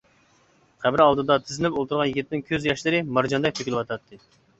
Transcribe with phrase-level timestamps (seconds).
[0.85, 4.21] قەبرە ئالدىدا تىزلىنىپ ئولتۇرغان يىگىتنىڭ كۆز ياشلىرى مارجاندەك تۆكۈلۈۋاتاتتى.